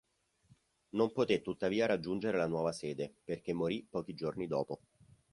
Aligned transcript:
Non 0.95 1.11
poté 1.11 1.43
tuttavia 1.43 1.85
raggiungere 1.85 2.35
la 2.35 2.47
nuova 2.47 2.71
sede 2.71 3.17
perché 3.23 3.53
morì 3.53 3.85
pochi 3.87 4.15
giorni 4.15 4.47
dopo. 4.47 4.79